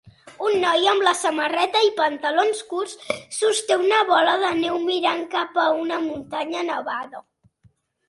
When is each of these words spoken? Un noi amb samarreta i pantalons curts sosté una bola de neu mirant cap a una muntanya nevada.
Un 0.45 0.55
noi 0.61 0.87
amb 0.93 1.03
samarreta 1.19 1.81
i 1.89 1.91
pantalons 1.99 2.63
curts 2.73 2.97
sosté 3.41 3.79
una 3.85 4.03
bola 4.15 4.35
de 4.47 4.53
neu 4.65 4.83
mirant 4.89 5.25
cap 5.39 5.63
a 5.69 5.71
una 5.87 6.05
muntanya 6.11 6.69
nevada. 6.75 7.27